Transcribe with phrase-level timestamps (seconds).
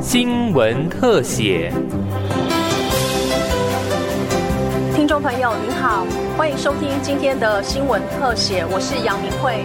[0.00, 1.72] 新闻特写。
[4.94, 6.06] 听众朋友您好，
[6.36, 9.64] 欢迎收听今天的新闻特写，我是杨明慧。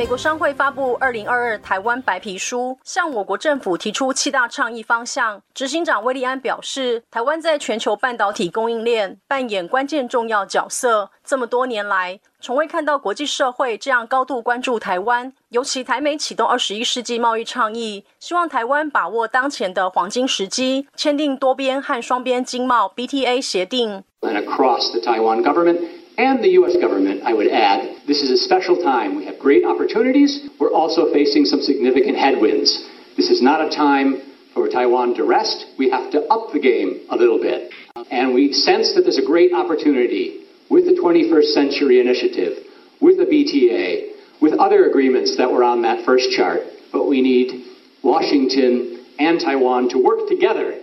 [0.00, 5.42] 美国商会发布《二零二二台湾白皮书》，向我国政府提出七大倡议方向。
[5.52, 11.10] 执行长威利安表示，台湾在全球半导体供应链扮演关键重要角色。
[11.22, 15.30] 这么多年来，从未看到国际社会这样高度关注台湾。
[15.50, 24.02] 尤其台美启动二十一世纪贸易倡议，希望台湾把握当前的黄金时机，签订多边和双边经贸 BTA 协定。
[24.22, 25.99] and the
[26.60, 26.76] U.S.
[26.76, 29.16] government, I would add, this is a special time.
[29.16, 30.48] We have great opportunities.
[30.58, 32.88] We're also facing some significant headwinds.
[33.16, 34.20] This is not a time
[34.52, 35.66] for Taiwan to rest.
[35.78, 37.72] We have to up the game a little bit.
[38.10, 42.58] And we sense that there's a great opportunity with the 21st Century Initiative,
[43.00, 46.60] with the BTA, with other agreements that were on that first chart.
[46.92, 47.66] But we need
[48.02, 50.78] Washington and Taiwan to work together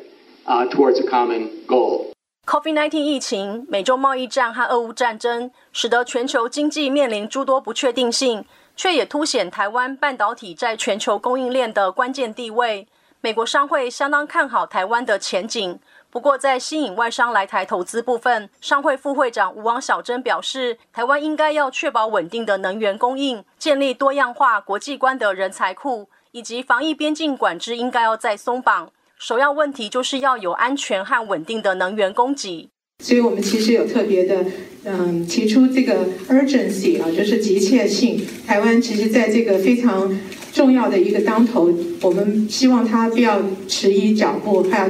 [0.45, 2.06] uh, towards a common goal.
[2.47, 12.87] COVID-19 疫情、美洲贸易战和俄乌战争，使得全球经济面临诸多不确定性，却也凸显台湾半导体在全球供应链的关键地位。
[13.19, 15.77] 美国商会相当看好台湾的前景，
[16.09, 28.89] 不过在吸引外商来台投资部分，商会副会长吴王小珍表示，台湾应该要确保稳定的能源供应，建立多样化、国际观的人才库，以及防疫边境管制应该要再松绑。
[29.19, 32.69] 首要问题就是要有安全和稳定的能源供给，
[33.03, 34.45] 所以我们其实有特别的，
[34.83, 38.21] 嗯，提出这个 urgency 啊，就是急切性。
[38.45, 40.15] 台湾其实在这个非常
[40.53, 44.89] 重要的一个当头，我们希望它不要迟疑脚步，还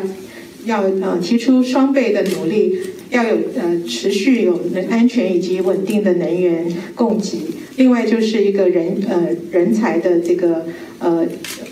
[0.66, 2.78] 要要呃提出双倍的努力，
[3.09, 7.39] 要有呃持续有能安全以及稳定的能源供给。
[7.78, 10.66] 另外就是一个人呃人才的这个
[11.00, 11.25] 呃。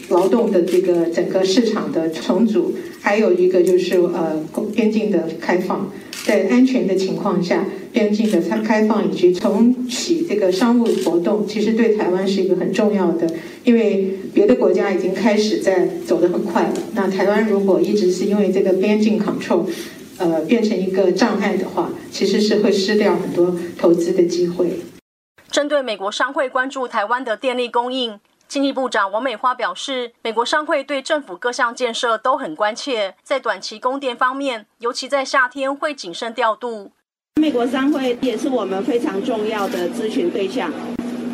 [0.10, 4.40] 劳动的这个整个市场的重组，还有一个就是呃
[4.76, 5.92] 边境的开放，
[6.24, 13.28] 在安全的情况下，边境的开放以及重启这个商务活动，其实对台湾是一个很重要的，
[13.64, 16.74] 因为别的国家已经开始在走得很快了。
[16.94, 19.66] 那台湾如果一直是因为这个边境 control，
[20.20, 24.68] 呃变成一个障碍的话，其实是会失掉很多投资的机会。
[25.56, 28.20] 针对美国商会关注台湾的电力供应。
[28.46, 36.92] 经济部长王美花表示，美国商会对政府各项建设都很关切，在短期供电方面，尤其在夏天会谨慎调度。
[37.40, 40.70] 美国商会也是我们非常重要的咨询对象。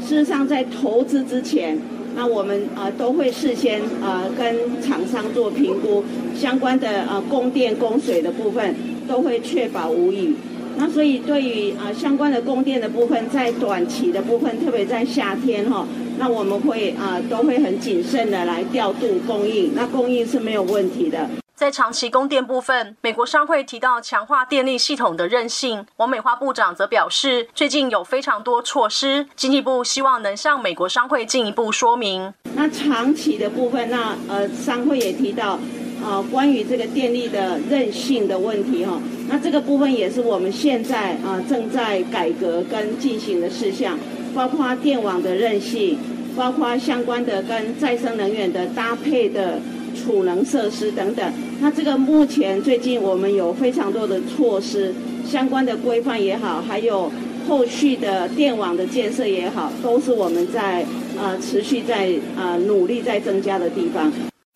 [0.04, 1.82] 事实上，在投资之前，
[2.14, 6.06] 那我们呃都会事先呃跟厂商做评估，
[6.36, 8.76] 相关的呃供电供水的部分
[9.08, 10.36] 都会确保无虞。
[10.78, 15.86] 那所以对于啊相关的供电的部分，在短期的部分，特别在夏天哈，
[16.18, 21.30] 那我们会啊都会很谨慎的来调度供应，那供应是没有问题的。
[21.54, 32.34] 在长期供电部分，美国商会提到强化电力系统的韧性，王美花部长则表示，最近有非常多措施，经济部希望能向美国商会进一步说明。
[32.56, 35.60] 那长期的部分，那呃商会也提到。
[36.04, 39.00] 啊，关于这个电力的韧性的问题哈，
[39.32, 43.98] 那这个部分也是我们现在啊正在改革跟进行的事项，
[44.36, 45.98] 包括电网的韧性，
[46.36, 49.60] 包括相关的跟再生能源的搭配的
[49.96, 51.32] 储能设施等等。
[51.62, 54.94] 那这个目前最近我们有非常多的措施，
[55.26, 57.10] 相关的规范也好，还有
[57.48, 60.86] 后续的电网的建设也好，都是我们在
[61.18, 64.12] 呃持续在呃努力在增加的地方。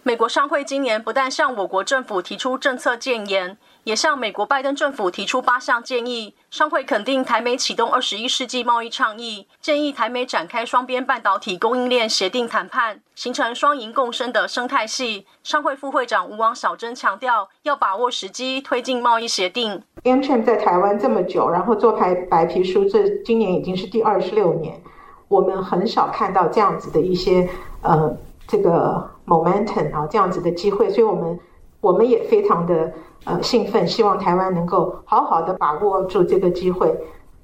[0.07, 6.35] 美国商会今年不但向我国政府提出政策建言，也向美国拜登政府提出八项建议。
[6.51, 15.25] 商会肯定台美启动二十一世纪贸易倡议，建议台美展开双边半导体供应链协定谈判，形成双赢共生的生态系。
[15.41, 19.81] 商会副会长吴王小珍强调，要把握时机推进贸易协定。
[20.03, 24.79] a m 在台湾这么久，然后做白白皮书，这今年已经是第二十六年，
[25.27, 27.49] 我们很少看到这样子的一些
[27.81, 28.15] 呃。
[28.47, 31.39] 这个 momentum 啊，这样子的机会，所以我们
[31.81, 32.91] 我们也非常的
[33.23, 36.95] 呃兴奋，希望台湾能够好好的把握住这个机会，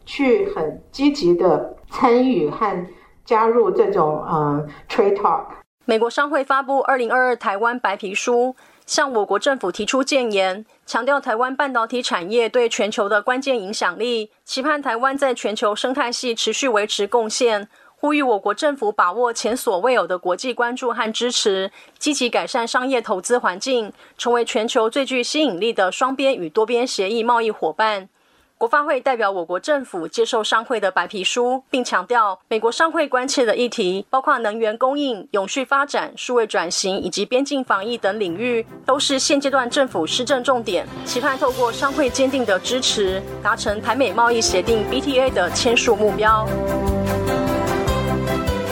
[0.05, 2.87] 去很积极的参与和
[3.25, 5.43] 加入这种呃 trade talk。
[5.85, 8.55] 美国商会发布二零二二台湾白皮书，
[8.85, 17.67] 向我国政府提出建言，强调台湾半导体产业对全球的关键影响力，期盼台湾在全球生态系持续维持贡献。
[18.01, 28.09] 呼吁我国政府把握前所未有的国际关注和支持，积极改善商业投资环境，成为全球最具吸引力的双边与多边协议贸易伙伴。
[28.57, 40.87] 国发会代表我国政府接受商会的白皮书，并强调，美国商会关切的议题包括能源供应、永续发展、数位转型以及边境防疫等领域，都是现阶段政府施政重点。
[41.05, 46.47] 期盼透过商会坚定的支持，达成台美贸易协定 BTA 的签署目标。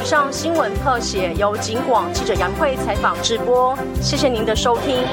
[0.09, 5.06] 上新闻特写由警广记者杨慧采访直播，谢谢您的收听。